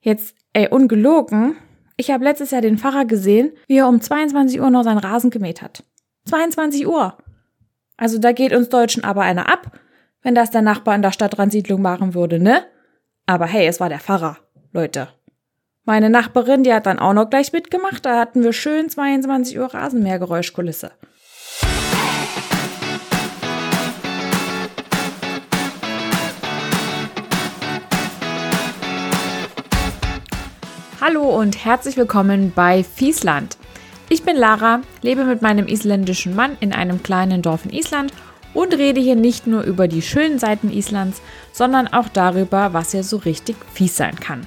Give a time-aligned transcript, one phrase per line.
[0.00, 1.56] Jetzt, ey, ungelogen,
[1.96, 5.30] ich habe letztes Jahr den Pfarrer gesehen, wie er um 22 Uhr noch seinen Rasen
[5.30, 5.84] gemäht hat.
[6.24, 7.18] 22 Uhr.
[7.96, 9.78] Also da geht uns Deutschen aber einer ab,
[10.22, 12.64] wenn das der Nachbar in der Stadtransiedlung machen würde, ne?
[13.26, 14.38] Aber hey, es war der Pfarrer,
[14.72, 15.08] Leute.
[15.84, 19.74] Meine Nachbarin, die hat dann auch noch gleich mitgemacht, da hatten wir schön 22 Uhr
[19.74, 20.92] Rasenmähergeräuschkulisse.
[31.02, 33.56] Hallo und herzlich willkommen bei Fiesland.
[34.10, 38.12] Ich bin Lara, lebe mit meinem isländischen Mann in einem kleinen Dorf in Island
[38.52, 41.22] und rede hier nicht nur über die schönen Seiten Islands,
[41.54, 44.46] sondern auch darüber, was hier so richtig fies sein kann.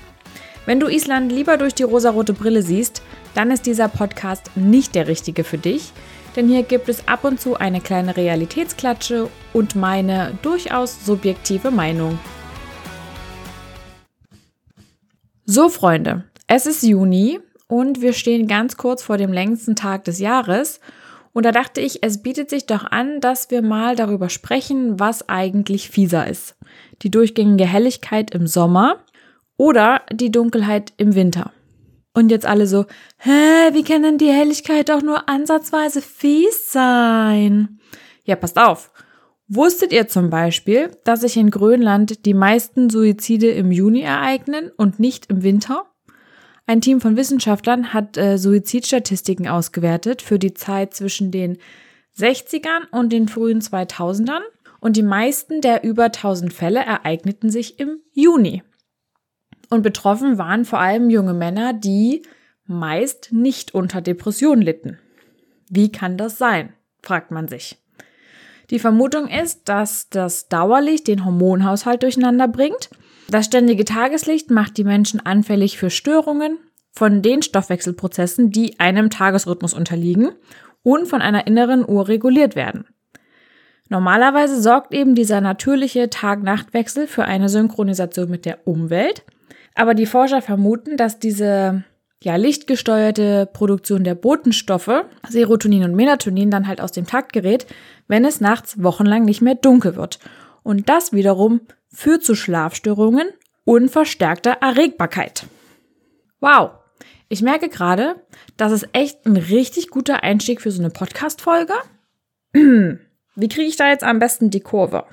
[0.68, 3.02] Wenn du Island lieber durch die rosarote Brille siehst,
[3.34, 5.92] dann ist dieser Podcast nicht der richtige für dich,
[6.36, 12.20] denn hier gibt es ab und zu eine kleine Realitätsklatsche und meine durchaus subjektive Meinung.
[15.46, 16.24] So Freunde,
[16.56, 20.80] es ist Juni und wir stehen ganz kurz vor dem längsten Tag des Jahres
[21.32, 25.28] und da dachte ich, es bietet sich doch an, dass wir mal darüber sprechen, was
[25.28, 26.56] eigentlich fieser ist.
[27.02, 29.00] Die durchgängige Helligkeit im Sommer
[29.58, 31.52] oder die Dunkelheit im Winter.
[32.14, 32.86] Und jetzt alle so,
[33.18, 37.80] hä, wie kann denn die Helligkeit auch nur ansatzweise fies sein?
[38.26, 38.92] Ja, passt auf.
[39.48, 45.00] Wusstet ihr zum Beispiel, dass sich in Grönland die meisten Suizide im Juni ereignen und
[45.00, 45.88] nicht im Winter?
[46.66, 51.58] Ein Team von Wissenschaftlern hat äh, Suizidstatistiken ausgewertet für die Zeit zwischen den
[52.18, 54.42] 60ern und den frühen 2000ern
[54.80, 58.64] und die meisten der über 1000 Fälle ereigneten sich im Juni.
[59.70, 62.24] Und betroffen waren vor allem junge Männer, die
[62.66, 65.00] meist nicht unter Depressionen litten.
[65.70, 66.74] Wie kann das sein?
[67.02, 67.78] fragt man sich.
[68.70, 72.90] Die Vermutung ist, dass das Dauerlicht den Hormonhaushalt durcheinander bringt
[73.34, 76.58] das ständige Tageslicht macht die Menschen anfällig für Störungen
[76.92, 80.30] von den Stoffwechselprozessen, die einem Tagesrhythmus unterliegen
[80.84, 82.86] und von einer inneren Uhr reguliert werden.
[83.90, 89.24] Normalerweise sorgt eben dieser natürliche Tag-Nacht-Wechsel für eine Synchronisation mit der Umwelt,
[89.76, 91.84] aber die Forscher vermuten, dass diese
[92.24, 97.66] ja, lichtgesteuerte Produktion der Botenstoffe, Serotonin und Melatonin, dann halt aus dem Takt gerät,
[98.08, 100.20] wenn es nachts wochenlang nicht mehr dunkel wird.
[100.64, 101.62] Und das wiederum
[101.94, 103.30] führt zu Schlafstörungen
[103.64, 105.46] und verstärkter Erregbarkeit.
[106.40, 106.72] Wow,
[107.30, 108.16] ich merke gerade,
[108.58, 111.74] das ist echt ein richtig guter Einstieg für so eine Podcast-Folge.
[112.54, 115.06] Wie kriege ich da jetzt am besten die Kurve?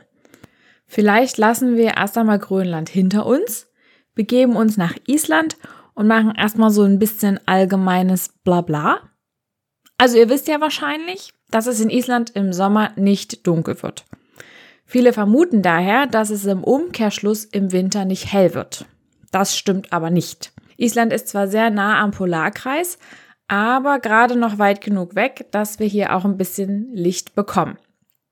[0.87, 3.69] Vielleicht lassen wir erst einmal Grönland hinter uns,
[4.15, 5.57] begeben uns nach Island
[5.95, 9.11] und machen erstmal so ein bisschen allgemeines Blabla.
[9.97, 14.05] Also ihr wisst ja wahrscheinlich, dass es in Island im Sommer nicht dunkel wird.
[14.91, 18.87] Viele vermuten daher, dass es im Umkehrschluss im Winter nicht hell wird.
[19.31, 20.53] Das stimmt aber nicht.
[20.79, 22.99] Island ist zwar sehr nah am Polarkreis,
[23.47, 27.79] aber gerade noch weit genug weg, dass wir hier auch ein bisschen Licht bekommen.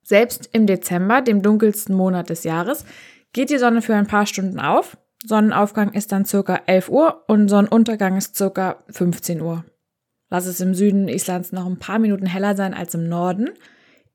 [0.03, 2.85] Selbst im Dezember, dem dunkelsten Monat des Jahres,
[3.33, 4.97] geht die Sonne für ein paar Stunden auf.
[5.25, 9.65] Sonnenaufgang ist dann circa 11 Uhr und Sonnenuntergang ist circa 15 Uhr.
[10.29, 13.51] Lass es im Süden Islands noch ein paar Minuten heller sein als im Norden.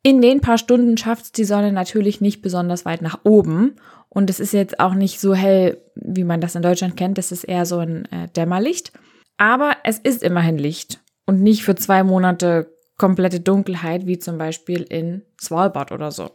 [0.03, 3.77] In den paar Stunden schafft die Sonne natürlich nicht besonders weit nach oben.
[4.09, 7.17] Und es ist jetzt auch nicht so hell, wie man das in Deutschland kennt.
[7.17, 8.91] Das ist eher so ein äh, Dämmerlicht.
[9.37, 10.99] Aber es ist immerhin Licht.
[11.25, 16.31] Und nicht für zwei Monate komplette Dunkelheit, wie zum Beispiel in Svalbard oder so.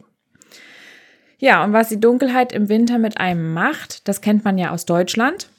[1.37, 4.85] Ja, und was die Dunkelheit im Winter mit einem macht, das kennt man ja aus
[4.85, 5.49] Deutschland.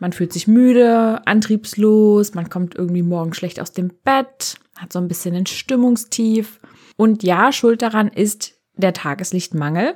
[0.00, 4.98] Man fühlt sich müde, antriebslos, man kommt irgendwie morgen schlecht aus dem Bett, hat so
[4.98, 6.60] ein bisschen ein Stimmungstief.
[7.02, 9.94] Und ja, schuld daran ist der Tageslichtmangel,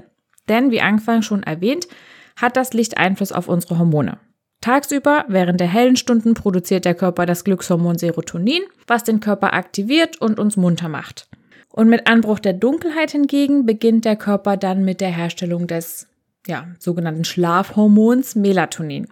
[0.48, 1.86] denn wie anfangs schon erwähnt,
[2.34, 4.18] hat das Licht Einfluss auf unsere Hormone.
[4.60, 10.20] Tagsüber, während der hellen Stunden, produziert der Körper das Glückshormon Serotonin, was den Körper aktiviert
[10.20, 11.28] und uns munter macht.
[11.70, 16.08] Und mit Anbruch der Dunkelheit hingegen beginnt der Körper dann mit der Herstellung des
[16.48, 19.06] ja, sogenannten Schlafhormons Melatonin.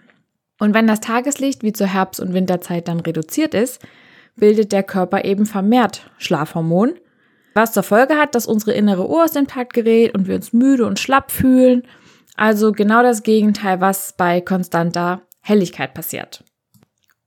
[0.59, 3.81] Und wenn das Tageslicht wie zur Herbst- und Winterzeit dann reduziert ist,
[4.35, 6.95] bildet der Körper eben vermehrt Schlafhormon,
[7.55, 10.53] was zur Folge hat, dass unsere innere Uhr aus dem Takt gerät und wir uns
[10.53, 11.85] müde und schlapp fühlen.
[12.37, 16.45] Also genau das Gegenteil, was bei konstanter Helligkeit passiert.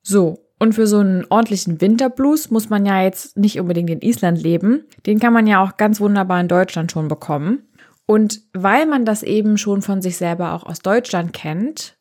[0.04, 4.42] So, und für so einen ordentlichen Winterblues muss man ja jetzt nicht unbedingt in Island
[4.42, 4.86] leben.
[5.06, 7.68] Den kann man ja auch ganz wunderbar in Deutschland schon bekommen.
[8.06, 11.98] Und weil man das eben schon von sich selber auch aus Deutschland kennt,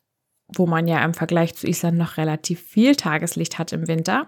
[0.47, 4.27] wo man ja im Vergleich zu Island noch relativ viel Tageslicht hat im Winter,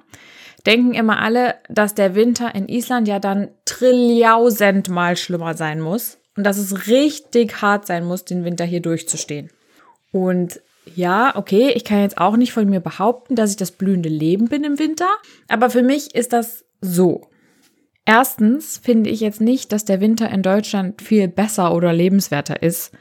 [0.65, 6.44] denken immer alle, dass der Winter in Island ja dann trilliausendmal schlimmer sein muss und
[6.44, 9.50] dass es richtig hart sein muss, den Winter hier durchzustehen.
[10.11, 10.61] Und
[10.95, 14.47] ja, okay, ich kann jetzt auch nicht von mir behaupten, dass ich das blühende Leben
[14.47, 15.07] bin im Winter,
[15.47, 17.29] aber für mich ist das so.
[18.06, 22.91] Erstens finde ich jetzt nicht, dass der Winter in Deutschland viel besser oder lebenswerter ist.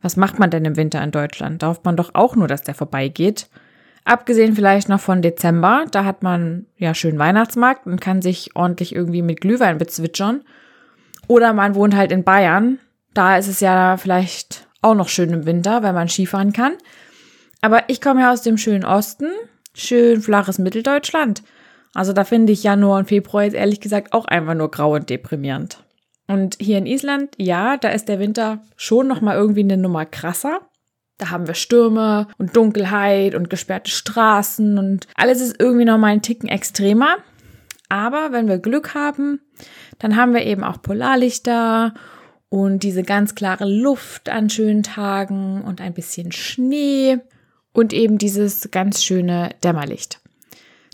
[0.00, 1.62] Was macht man denn im Winter in Deutschland?
[1.62, 3.48] Da hofft man doch auch nur, dass der vorbeigeht.
[4.06, 8.94] Abgesehen vielleicht noch von Dezember, da hat man ja schön Weihnachtsmarkt und kann sich ordentlich
[8.94, 10.44] irgendwie mit Glühwein bezwitschern.
[11.26, 12.78] Oder man wohnt halt in Bayern,
[13.14, 16.74] da ist es ja vielleicht auch noch schön im Winter, weil man Skifahren kann.
[17.62, 19.26] Aber ich komme ja aus dem schönen Osten,
[19.74, 21.42] schön flaches Mitteldeutschland.
[21.92, 25.10] Also da finde ich Januar und Februar jetzt ehrlich gesagt auch einfach nur grau und
[25.10, 25.82] deprimierend.
[26.28, 30.06] Und hier in Island, ja, da ist der Winter schon noch mal irgendwie eine Nummer
[30.06, 30.60] krasser.
[31.18, 36.08] Da haben wir Stürme und Dunkelheit und gesperrte Straßen und alles ist irgendwie noch mal
[36.08, 37.16] einen Ticken extremer.
[37.88, 39.40] Aber wenn wir Glück haben,
[39.98, 41.94] dann haben wir eben auch Polarlichter
[42.48, 47.18] und diese ganz klare Luft an schönen Tagen und ein bisschen Schnee
[47.72, 50.20] und eben dieses ganz schöne Dämmerlicht.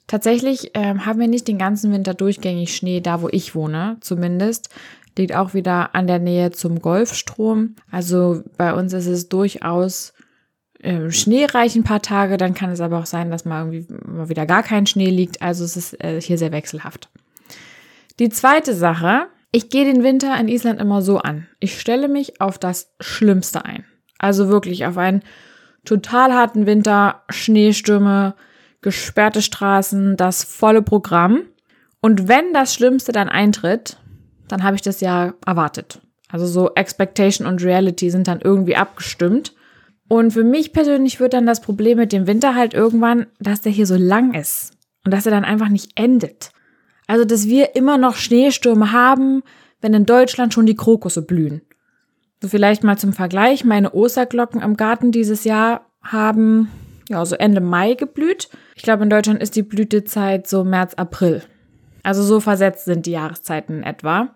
[0.07, 4.69] Tatsächlich ähm, haben wir nicht den ganzen Winter durchgängig Schnee, da wo ich wohne, zumindest.
[5.17, 7.77] Liegt auch wieder an der Nähe zum Golfstrom.
[7.91, 10.15] Also bei uns ist es durchaus
[10.81, 12.37] äh, schneereich ein paar Tage.
[12.37, 15.43] Dann kann es aber auch sein, dass mal irgendwie mal wieder gar kein Schnee liegt.
[15.43, 17.11] Also es ist äh, hier sehr wechselhaft.
[18.19, 21.47] Die zweite Sache, ich gehe den Winter in Island immer so an.
[21.61, 23.85] Ich stelle mich auf das Schlimmste ein.
[24.19, 25.23] Also wirklich auf einen
[25.85, 28.35] total harten Winter, Schneestürme,
[28.81, 31.43] gesperrte Straßen, das volle Programm.
[32.01, 33.99] Und wenn das Schlimmste dann eintritt,
[34.53, 36.03] dann habe ich das ja erwartet.
[36.29, 39.55] Also so Expectation und Reality sind dann irgendwie abgestimmt.
[40.09, 43.73] Und für mich persönlich wird dann das Problem mit dem Winter halt irgendwann, dass der
[43.73, 44.73] hier so lang ist
[45.07, 46.51] und dass er dann einfach nicht endet.
[47.07, 49.43] Also, dass wir immer noch Schneestürme haben,
[49.81, 51.63] wenn in Deutschland schon die Krokusse blühen.
[52.43, 56.69] So vielleicht mal zum Vergleich, meine Osterglocken im Garten dieses Jahr haben
[57.09, 58.51] ja so Ende Mai geblüht.
[58.75, 61.43] Ich glaube, in Deutschland ist die Blütezeit so März, April.
[62.03, 64.35] Also so versetzt sind die Jahreszeiten etwa.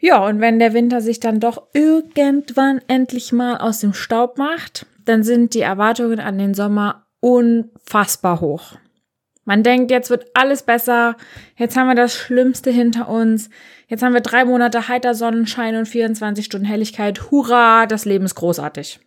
[0.00, 4.86] Ja, und wenn der Winter sich dann doch irgendwann endlich mal aus dem Staub macht,
[5.04, 8.76] dann sind die Erwartungen an den Sommer unfassbar hoch.
[9.44, 11.16] Man denkt, jetzt wird alles besser,
[11.56, 13.50] jetzt haben wir das Schlimmste hinter uns,
[13.88, 18.36] jetzt haben wir drei Monate heiter Sonnenschein und 24 Stunden Helligkeit, hurra, das Leben ist
[18.36, 19.00] großartig.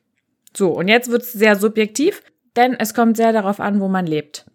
[0.55, 2.21] So, und jetzt wird es sehr subjektiv,
[2.55, 4.45] denn es kommt sehr darauf an, wo man lebt.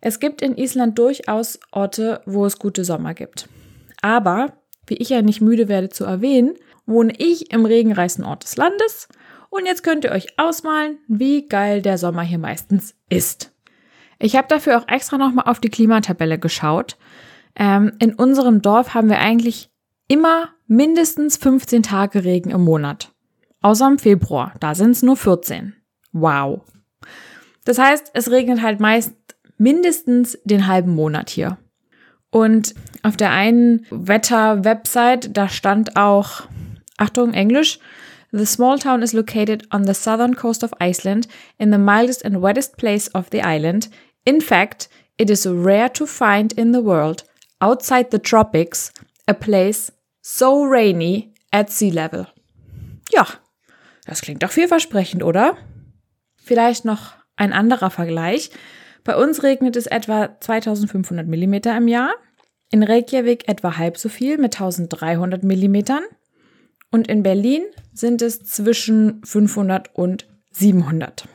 [0.00, 3.48] Es gibt in Island durchaus Orte, wo es gute Sommer gibt.
[4.02, 4.52] Aber
[4.86, 6.54] wie ich ja nicht müde werde zu erwähnen,
[6.86, 9.08] wohne ich im regenreichsten Ort des Landes
[9.50, 13.52] und jetzt könnt ihr euch ausmalen, wie geil der Sommer hier meistens ist.
[14.18, 16.96] Ich habe dafür auch extra nochmal auf die Klimatabelle geschaut.
[17.54, 19.70] Ähm, in unserem Dorf haben wir eigentlich
[20.08, 23.12] immer mindestens 15 Tage Regen im Monat.
[23.62, 25.74] Außer im Februar, da sind es nur 14.
[26.12, 26.62] Wow.
[27.64, 29.14] Das heißt, es regnet halt meist
[29.58, 31.58] mindestens den halben Monat hier.
[32.36, 36.42] Und auf der einen Wetter-Website, da stand auch,
[36.98, 37.78] Achtung, Englisch,
[38.30, 42.42] The small town is located on the southern coast of Iceland in the mildest and
[42.42, 43.88] wettest place of the island.
[44.26, 47.24] In fact, it is rare to find in the world,
[47.62, 48.92] outside the tropics,
[49.26, 49.90] a place
[50.20, 52.26] so rainy at sea level.
[53.14, 53.26] Ja,
[54.04, 55.56] das klingt doch vielversprechend, oder?
[56.36, 58.50] Vielleicht noch ein anderer Vergleich.
[59.04, 62.12] Bei uns regnet es etwa 2500 Millimeter im Jahr.
[62.70, 66.02] In Reykjavik etwa halb so viel mit 1300 Millimetern.
[66.90, 71.28] Und in Berlin sind es zwischen 500 und 700.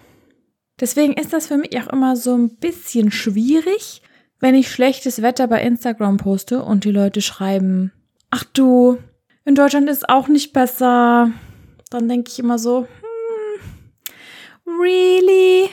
[0.80, 4.02] Deswegen ist das für mich auch immer so ein bisschen schwierig,
[4.40, 7.92] wenn ich schlechtes Wetter bei Instagram poste und die Leute schreiben,
[8.32, 8.98] ach du,
[9.46, 11.32] in Deutschland ist auch nicht besser.
[11.92, 12.88] Dann denke ich immer so,
[14.66, 15.70] hm, really?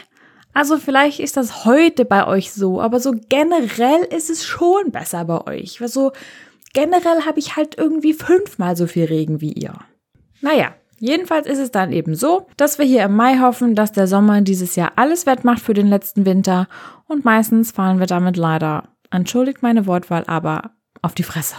[0.59, 5.25] Also vielleicht ist das heute bei euch so, aber so generell ist es schon besser
[5.25, 5.81] bei euch.
[5.81, 6.11] Also
[6.75, 9.75] generell habe ich halt irgendwie fünfmal so viel Regen wie ihr.
[10.41, 14.09] Naja, jedenfalls ist es dann eben so, dass wir hier im Mai hoffen, dass der
[14.09, 16.67] Sommer dieses Jahr alles wettmacht für den letzten Winter
[17.07, 20.73] und meistens fahren wir damit leider, entschuldigt meine Wortwahl, aber
[21.03, 21.55] auf die Fresse.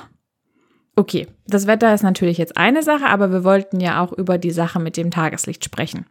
[0.97, 4.51] Okay, das Wetter ist natürlich jetzt eine Sache, aber wir wollten ja auch über die
[4.51, 6.05] Sache mit dem Tageslicht sprechen.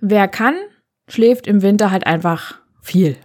[0.00, 0.54] Wer kann,
[1.08, 3.16] schläft im Winter halt einfach viel.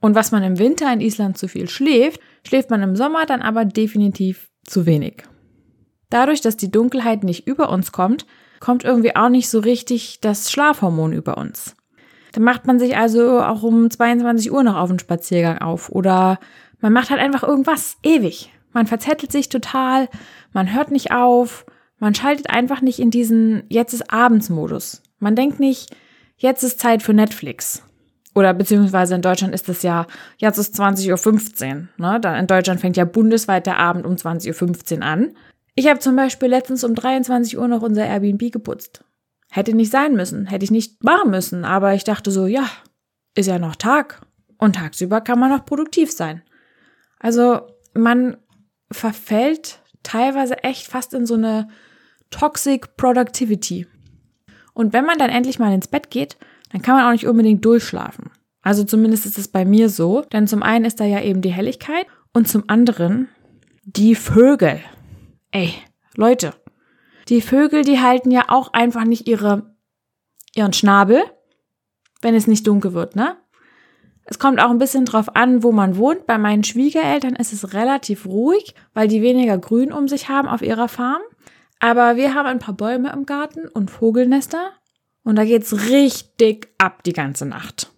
[0.00, 3.42] Und was man im Winter in Island zu viel schläft, schläft man im Sommer dann
[3.42, 5.24] aber definitiv zu wenig.
[6.10, 8.26] Dadurch, dass die Dunkelheit nicht über uns kommt,
[8.60, 11.76] kommt irgendwie auch nicht so richtig das Schlafhormon über uns.
[12.32, 16.38] Dann macht man sich also auch um 22 Uhr noch auf den Spaziergang auf oder
[16.80, 18.50] man macht halt einfach irgendwas ewig.
[18.72, 20.08] Man verzettelt sich total,
[20.52, 21.66] man hört nicht auf,
[21.98, 25.02] man schaltet einfach nicht in diesen Jetzt ist Abendsmodus.
[25.18, 25.90] Man denkt nicht,
[26.38, 27.82] jetzt ist Zeit für Netflix.
[28.34, 30.06] Oder beziehungsweise in Deutschland ist es ja,
[30.38, 32.20] jetzt ist 20.15 Uhr.
[32.20, 32.38] Ne?
[32.38, 35.36] In Deutschland fängt ja bundesweit der Abend um 20.15 Uhr an.
[35.74, 39.04] Ich habe zum Beispiel letztens um 23 Uhr noch unser Airbnb geputzt.
[39.50, 42.68] Hätte nicht sein müssen, hätte ich nicht machen müssen, aber ich dachte so, ja,
[43.34, 44.20] ist ja noch Tag
[44.58, 46.42] und tagsüber kann man noch produktiv sein.
[47.18, 47.62] Also
[47.94, 48.36] man
[48.90, 51.68] verfällt teilweise echt fast in so eine
[52.30, 53.86] Toxic Productivity.
[54.78, 56.36] Und wenn man dann endlich mal ins Bett geht,
[56.70, 58.30] dann kann man auch nicht unbedingt durchschlafen.
[58.62, 61.50] Also zumindest ist es bei mir so, denn zum einen ist da ja eben die
[61.50, 63.26] Helligkeit und zum anderen
[63.82, 64.78] die Vögel.
[65.50, 65.74] Ey,
[66.14, 66.54] Leute,
[67.28, 69.74] die Vögel, die halten ja auch einfach nicht ihre,
[70.54, 71.24] ihren Schnabel,
[72.22, 73.36] wenn es nicht dunkel wird, ne?
[74.26, 76.26] Es kommt auch ein bisschen drauf an, wo man wohnt.
[76.26, 80.62] Bei meinen Schwiegereltern ist es relativ ruhig, weil die weniger Grün um sich haben auf
[80.62, 81.22] ihrer Farm.
[81.80, 84.72] Aber wir haben ein paar Bäume im Garten und Vogelnester
[85.22, 87.92] und da geht's richtig ab die ganze Nacht.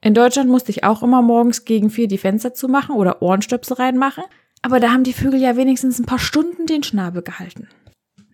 [0.00, 4.24] In Deutschland musste ich auch immer morgens gegen vier die Fenster zumachen oder Ohrenstöpsel reinmachen,
[4.62, 7.68] aber da haben die Vögel ja wenigstens ein paar Stunden den Schnabel gehalten.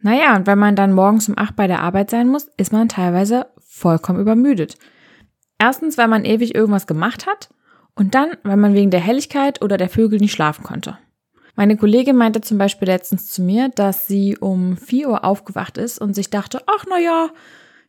[0.01, 2.89] Naja, und wenn man dann morgens um acht bei der Arbeit sein muss, ist man
[2.89, 4.79] teilweise vollkommen übermüdet.
[5.59, 7.51] Erstens, weil man ewig irgendwas gemacht hat
[7.95, 10.99] und dann, weil man wegen der Helligkeit oder der Vögel nicht schlafen konnte.
[11.59, 16.01] Meine Kollegin meinte zum Beispiel letztens zu mir, dass sie um 4 Uhr aufgewacht ist
[16.01, 17.31] und sich dachte, ach na ja,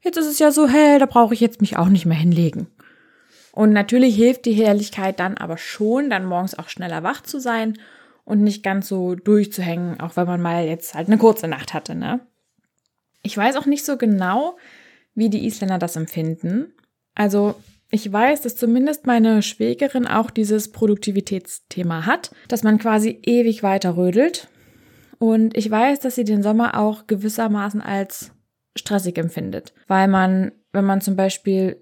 [0.01, 2.65] jetzt ist es ja so hell, da brauche ich jetzt mich auch nicht mehr hinlegen.
[3.51, 7.77] Und natürlich hilft die Helligkeit dann aber schon, dann morgens auch schneller wach zu sein
[8.25, 11.93] und nicht ganz so durchzuhängen, auch wenn man mal jetzt halt eine kurze Nacht hatte,
[11.93, 12.21] ne?
[13.21, 14.57] Ich weiß auch nicht so genau,
[15.13, 16.73] wie die Isländer das empfinden.
[17.13, 17.53] Also
[17.91, 23.97] ich weiß, dass zumindest meine Schwägerin auch dieses Produktivitätsthema hat, dass man quasi ewig weiter
[23.97, 24.47] rödelt.
[25.17, 28.31] Und ich weiß, dass sie den Sommer auch gewissermaßen als
[28.75, 31.81] stressig empfindet, weil man, wenn man zum Beispiel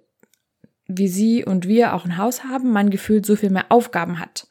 [0.88, 4.48] wie sie und wir auch ein Haus haben, man gefühlt so viel mehr Aufgaben hat.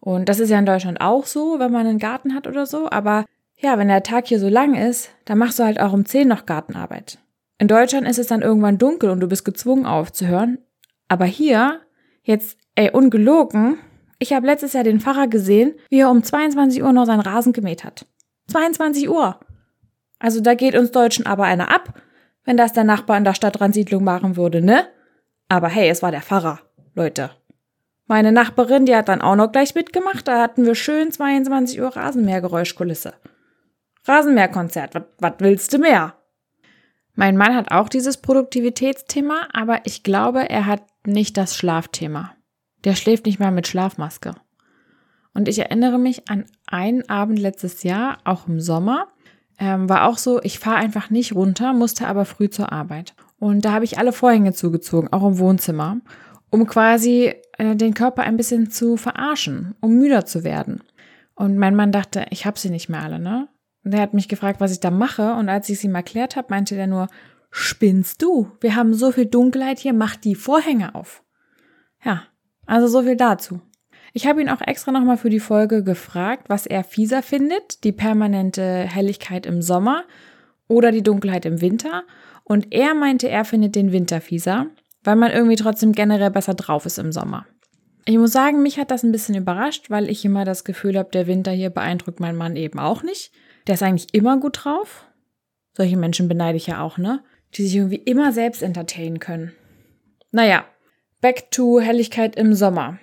[0.00, 2.90] Und das ist ja in Deutschland auch so, wenn man einen Garten hat oder so.
[2.90, 3.24] Aber
[3.56, 6.28] ja, wenn der Tag hier so lang ist, dann machst du halt auch um 10
[6.28, 7.18] noch Gartenarbeit.
[7.58, 10.58] In Deutschland ist es dann irgendwann dunkel und du bist gezwungen aufzuhören.
[11.12, 11.82] Aber hier,
[12.22, 13.76] jetzt, ey, ungelogen,
[14.18, 17.52] ich habe letztes Jahr den Pfarrer gesehen, wie er um 22 Uhr noch seinen Rasen
[17.52, 18.06] gemäht hat.
[18.48, 19.38] 22 Uhr.
[20.18, 22.00] Also da geht uns Deutschen aber einer ab,
[22.46, 24.86] wenn das der Nachbar in der Stadtransiedlung machen würde, ne?
[25.50, 26.60] Aber hey, es war der Pfarrer,
[26.94, 27.28] Leute.
[28.06, 31.94] Meine Nachbarin, die hat dann auch noch gleich mitgemacht, da hatten wir schön 22 Uhr
[31.94, 33.12] Rasenmähergeräuschkulisse.
[34.06, 36.14] Rasenmäherkonzert, was willst du mehr?
[37.14, 42.32] Mein Mann hat auch dieses Produktivitätsthema, aber ich glaube, er hat nicht das Schlafthema.
[42.84, 44.34] Der schläft nicht mal mit Schlafmaske.
[45.34, 49.08] Und ich erinnere mich an einen Abend letztes Jahr, auch im Sommer,
[49.58, 53.14] ähm, war auch so, ich fahre einfach nicht runter, musste aber früh zur Arbeit.
[53.38, 55.98] Und da habe ich alle Vorhänge zugezogen, auch im Wohnzimmer,
[56.50, 60.82] um quasi äh, den Körper ein bisschen zu verarschen, um müder zu werden.
[61.34, 63.48] Und mein Mann dachte, ich habe sie nicht mehr alle, ne?
[63.84, 65.34] Und er hat mich gefragt, was ich da mache.
[65.34, 67.08] Und als ich es ihm erklärt habe, meinte er nur,
[67.50, 68.50] spinnst du?
[68.60, 71.22] Wir haben so viel Dunkelheit hier, mach die Vorhänge auf.
[72.04, 72.24] Ja,
[72.66, 73.60] also so viel dazu.
[74.12, 77.92] Ich habe ihn auch extra nochmal für die Folge gefragt, was er fieser findet, die
[77.92, 80.04] permanente Helligkeit im Sommer
[80.68, 82.04] oder die Dunkelheit im Winter.
[82.44, 84.66] Und er meinte, er findet den Winter fieser,
[85.02, 87.46] weil man irgendwie trotzdem generell besser drauf ist im Sommer.
[88.04, 91.10] Ich muss sagen, mich hat das ein bisschen überrascht, weil ich immer das Gefühl habe,
[91.10, 93.32] der Winter hier beeindruckt meinen Mann eben auch nicht.
[93.66, 95.06] Der ist eigentlich immer gut drauf.
[95.74, 97.22] Solche Menschen beneide ich ja auch, ne?
[97.54, 99.52] Die sich irgendwie immer selbst entertainen können.
[100.30, 100.64] Naja,
[101.20, 102.98] back to Helligkeit im Sommer.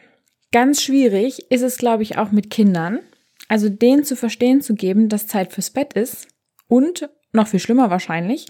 [0.51, 2.99] Ganz schwierig ist es, glaube ich, auch mit Kindern.
[3.47, 6.27] Also denen zu verstehen zu geben, dass Zeit fürs Bett ist.
[6.67, 8.47] Und, noch viel schlimmer wahrscheinlich,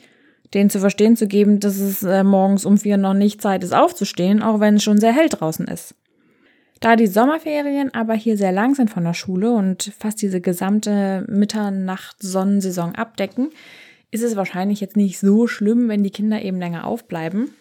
[0.54, 3.74] denen zu verstehen zu geben, dass es äh, morgens um vier noch nicht Zeit ist
[3.74, 5.96] aufzustehen, auch wenn es schon sehr hell draußen ist.
[6.80, 11.26] Da die Sommerferien aber hier sehr lang sind von der Schule und fast diese gesamte
[11.28, 13.50] Mitternacht-Sonnensaison abdecken,
[14.12, 17.54] ist es wahrscheinlich jetzt nicht so schlimm, wenn die Kinder eben länger aufbleiben.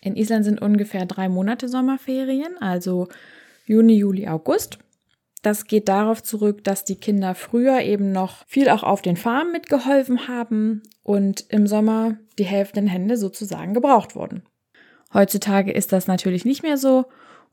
[0.00, 3.08] In Island sind ungefähr drei Monate Sommerferien, also
[3.66, 4.78] Juni, Juli, August.
[5.42, 9.52] Das geht darauf zurück, dass die Kinder früher eben noch viel auch auf den Farmen
[9.52, 14.42] mitgeholfen haben und im Sommer die Hälfte der Hände sozusagen gebraucht wurden.
[15.12, 17.06] Heutzutage ist das natürlich nicht mehr so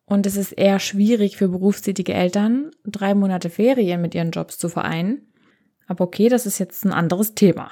[0.06, 4.70] und es ist eher schwierig für berufstätige Eltern, drei Monate Ferien mit ihren Jobs zu
[4.70, 5.28] vereinen.
[5.88, 7.72] Aber okay, das ist jetzt ein anderes Thema.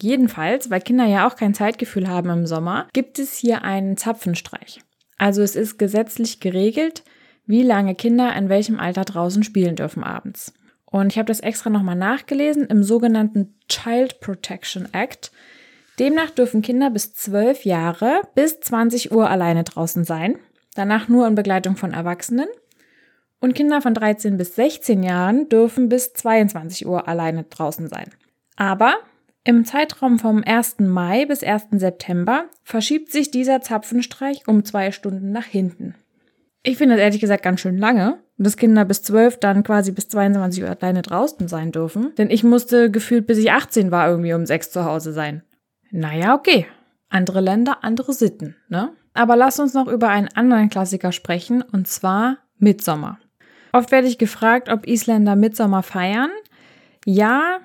[0.00, 4.80] Jedenfalls, weil Kinder ja auch kein Zeitgefühl haben im Sommer, gibt es hier einen Zapfenstreich.
[5.18, 7.02] Also es ist gesetzlich geregelt,
[7.46, 10.52] wie lange Kinder in welchem Alter draußen spielen dürfen abends.
[10.84, 12.66] Und ich habe das extra nochmal nachgelesen.
[12.66, 15.32] Im sogenannten Child Protection Act
[15.98, 20.38] Demnach dürfen Kinder bis 12 Jahre bis 20 Uhr alleine draußen sein,
[20.76, 22.48] danach nur in Begleitung von Erwachsenen.
[23.40, 28.10] Und Kinder von 13 bis 16 Jahren dürfen bis 22 Uhr alleine draußen sein.
[28.56, 28.94] Aber
[29.44, 30.80] im Zeitraum vom 1.
[30.80, 31.66] Mai bis 1.
[31.72, 35.94] September verschiebt sich dieser Zapfenstreich um zwei Stunden nach hinten.
[36.62, 40.08] Ich finde das ehrlich gesagt ganz schön lange, dass Kinder bis 12 dann quasi bis
[40.08, 42.12] 22 Uhr alleine draußen sein dürfen.
[42.18, 45.42] Denn ich musste gefühlt, bis ich 18 war, irgendwie um 6 zu Hause sein.
[45.92, 46.66] Naja, okay.
[47.08, 48.90] Andere Länder, andere Sitten, ne?
[49.16, 53.18] Aber lass uns noch über einen anderen Klassiker sprechen, und zwar Midsommer.
[53.72, 56.30] Oft werde ich gefragt, ob Isländer Midsommer feiern.
[57.04, 57.58] Ja,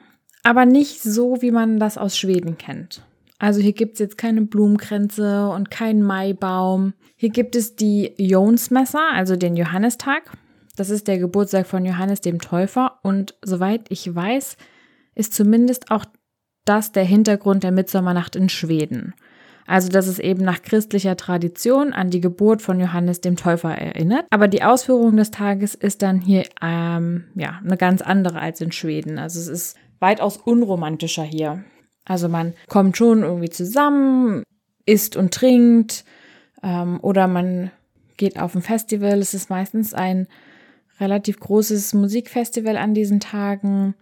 [0.44, 3.04] aber nicht so, wie man das aus Schweden kennt.
[3.38, 6.94] Also hier gibt's jetzt keine Blumenkränze und keinen Maibaum.
[7.16, 10.32] Hier gibt es die Jonsmesser, also den Johannistag.
[10.76, 14.58] Das ist der Geburtstag von Johannes dem Täufer und soweit ich weiß,
[15.16, 16.06] ist zumindest auch
[16.66, 19.14] das der Hintergrund der Mitsommernacht in Schweden.
[19.72, 24.26] Also, dass es eben nach christlicher Tradition an die Geburt von Johannes dem Täufer erinnert.
[24.30, 28.74] Aber die Ausführung des Tages ist dann hier ähm, ja eine ganz andere als in
[28.74, 29.18] Schweden.
[29.18, 31.64] Also es ist weitaus unromantischer hier.
[32.04, 34.44] Also man kommt schon irgendwie zusammen,
[34.86, 36.04] isst und trinkt
[36.62, 37.72] ähm, oder man
[38.18, 39.20] geht auf ein Festival.
[39.20, 40.28] Es ist meistens ein
[41.00, 43.96] relativ großes Musikfestival an diesen Tagen.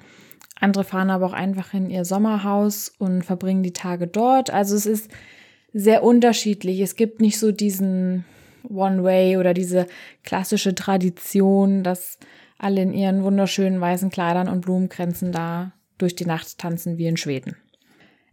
[0.60, 4.50] Andere fahren aber auch einfach in ihr Sommerhaus und verbringen die Tage dort.
[4.50, 5.12] Also es ist
[5.74, 6.80] sehr unterschiedlich.
[6.82, 8.26] Es gibt nicht so diesen
[8.68, 9.88] One-Way oder diese
[10.24, 12.18] klassische Tradition, dass
[12.58, 17.18] alle in ihren wunderschönen weißen Kleidern und Blumenkränzen da durch die Nacht tanzen wie in
[17.18, 17.56] Schweden.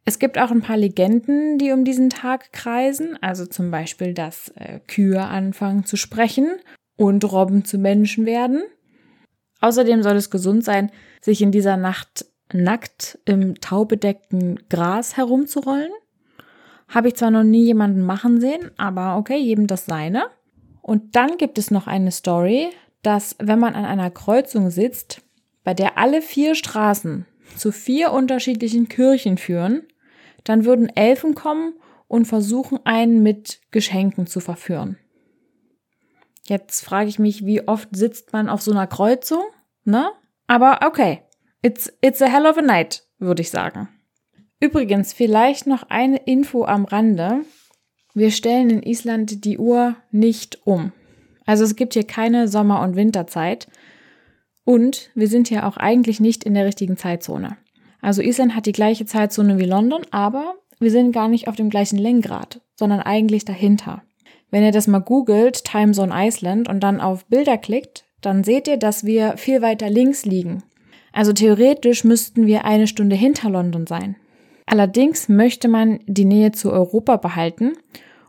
[0.04, 4.50] Es gibt auch ein paar Legenden, die um diesen Tag kreisen, also zum Beispiel, dass
[4.54, 6.58] äh, Kühe anfangen zu sprechen
[6.96, 8.62] und Robben zu Menschen werden.
[9.60, 15.90] Außerdem soll es gesund sein, sich in dieser Nacht nackt im taubedeckten Gras herumzurollen.
[16.88, 20.26] Habe ich zwar noch nie jemanden machen sehen, aber okay, jedem das seine.
[20.82, 22.70] Und dann gibt es noch eine Story,
[23.02, 25.22] dass wenn man an einer Kreuzung sitzt,
[25.64, 29.82] bei der alle vier Straßen zu vier unterschiedlichen Kirchen führen,
[30.44, 31.74] dann würden Elfen kommen
[32.08, 34.96] und versuchen, einen mit Geschenken zu verführen.
[36.44, 39.44] Jetzt frage ich mich, wie oft sitzt man auf so einer Kreuzung,
[39.84, 40.10] ne?
[40.46, 41.22] Aber okay,
[41.62, 43.88] it's, it's a hell of a night, würde ich sagen.
[44.60, 47.42] Übrigens, vielleicht noch eine Info am Rande.
[48.14, 50.92] Wir stellen in Island die Uhr nicht um.
[51.44, 53.68] Also es gibt hier keine Sommer- und Winterzeit.
[54.64, 57.56] Und wir sind hier auch eigentlich nicht in der richtigen Zeitzone.
[58.00, 61.70] Also Island hat die gleiche Zeitzone wie London, aber wir sind gar nicht auf dem
[61.70, 64.02] gleichen Längengrad, sondern eigentlich dahinter.
[64.50, 68.76] Wenn ihr das mal googelt, Timezone Iceland, und dann auf Bilder klickt, dann seht ihr,
[68.76, 70.62] dass wir viel weiter links liegen.
[71.12, 74.16] Also theoretisch müssten wir eine Stunde hinter London sein.
[74.66, 77.74] Allerdings möchte man die Nähe zu Europa behalten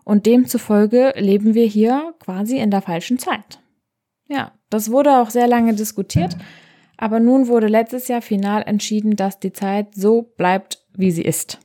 [0.04, 3.60] und demzufolge leben wir hier quasi in der falschen Zeit.
[4.30, 6.38] Ja, das wurde auch sehr lange diskutiert.
[6.98, 11.60] Aber nun wurde letztes Jahr final entschieden, dass die Zeit so bleibt, wie sie ist.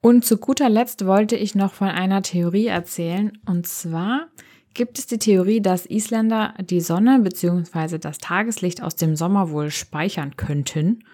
[0.00, 3.38] Und zu guter Letzt wollte ich noch von einer Theorie erzählen.
[3.46, 4.28] Und zwar
[4.74, 7.98] gibt es die Theorie, dass Isländer die Sonne bzw.
[7.98, 11.04] das Tageslicht aus dem Sommer wohl speichern könnten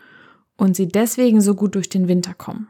[0.58, 2.68] und sie deswegen so gut durch den Winter kommen.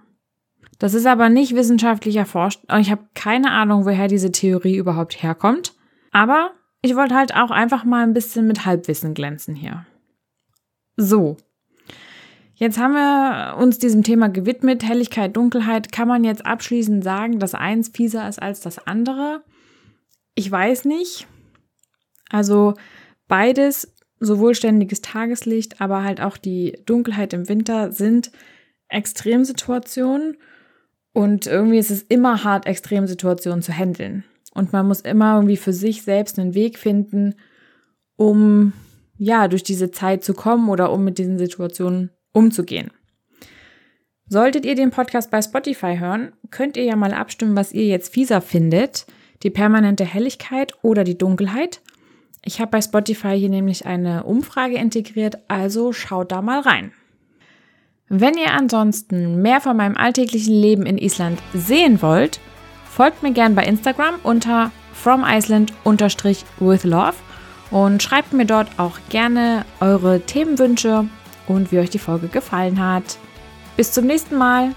[0.78, 5.20] Das ist aber nicht wissenschaftlich erforscht und ich habe keine Ahnung, woher diese Theorie überhaupt
[5.20, 5.74] herkommt.
[6.12, 9.84] Aber ich wollte halt auch einfach mal ein bisschen mit Halbwissen glänzen hier.
[10.96, 11.36] So.
[12.54, 14.84] Jetzt haben wir uns diesem Thema gewidmet.
[14.84, 15.92] Helligkeit, Dunkelheit.
[15.92, 19.42] Kann man jetzt abschließend sagen, dass eins fieser ist als das andere?
[20.34, 21.26] Ich weiß nicht.
[22.30, 22.74] Also
[23.26, 28.30] beides, sowohl ständiges Tageslicht, aber halt auch die Dunkelheit im Winter sind
[28.88, 30.36] Extremsituationen.
[31.12, 34.24] Und irgendwie ist es immer hart, Extremsituationen zu handeln.
[34.52, 37.34] Und man muss immer irgendwie für sich selbst einen Weg finden,
[38.16, 38.72] um
[39.18, 42.90] ja, durch diese Zeit zu kommen oder um mit diesen Situationen umzugehen.
[44.28, 48.12] Solltet ihr den Podcast bei Spotify hören, könnt ihr ja mal abstimmen, was ihr jetzt
[48.12, 49.06] fieser findet,
[49.42, 51.80] die permanente Helligkeit oder die Dunkelheit.
[52.44, 56.92] Ich habe bei Spotify hier nämlich eine Umfrage integriert, also schaut da mal rein.
[58.08, 62.40] Wenn ihr ansonsten mehr von meinem alltäglichen Leben in Island sehen wollt,
[62.90, 67.16] folgt mir gern bei Instagram unter fromiceland-withlove
[67.70, 71.06] und schreibt mir dort auch gerne eure Themenwünsche
[71.46, 73.18] und wie euch die Folge gefallen hat.
[73.76, 74.74] Bis zum nächsten Mal.